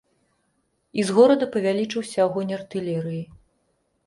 І 1.01 1.05
з 1.09 1.15
горада 1.17 1.49
павялічыўся 1.57 2.19
агонь 2.25 2.55
артылерыі. 2.59 3.23